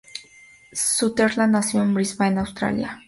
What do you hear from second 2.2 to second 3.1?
Australia.